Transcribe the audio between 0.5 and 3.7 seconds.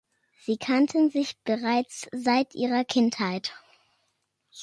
kannten sich bereits seit ihrer Kindheit.